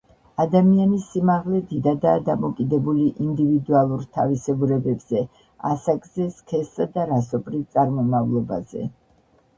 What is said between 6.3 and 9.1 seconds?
სქესსა და რასობრივ წარმომავლობაზე.